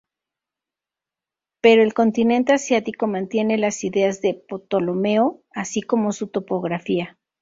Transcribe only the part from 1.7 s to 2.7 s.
el continente